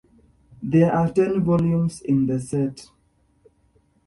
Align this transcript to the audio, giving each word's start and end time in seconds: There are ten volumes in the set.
There 0.63 0.91
are 0.91 1.11
ten 1.13 1.43
volumes 1.43 2.01
in 2.01 2.25
the 2.25 2.39
set. 2.39 2.87